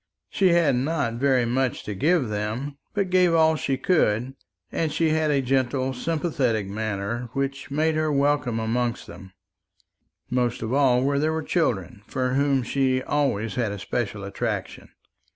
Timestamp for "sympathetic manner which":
5.93-7.69